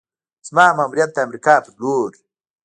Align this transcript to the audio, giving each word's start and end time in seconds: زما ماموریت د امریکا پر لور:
زما 0.47 0.65
ماموریت 0.77 1.09
د 1.13 1.17
امریکا 1.25 1.53
پر 1.63 1.73
لور: 1.81 2.11